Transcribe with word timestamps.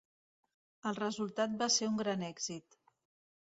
El 0.91 0.97
resultat 0.99 1.53
va 1.61 1.69
ser 1.75 1.91
un 1.91 2.01
gran 2.01 2.25
èxit. 2.31 2.81